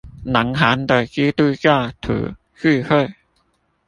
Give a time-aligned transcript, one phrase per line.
[0.25, 3.13] 南韓的基督教徒聚會